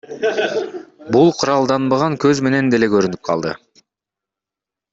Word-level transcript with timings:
Бул 1.15 1.29
куралданбаган 1.41 2.17
көз 2.25 2.41
менен 2.47 2.73
деле 2.75 2.89
көрүнүп 2.97 3.23
калды. 3.31 3.55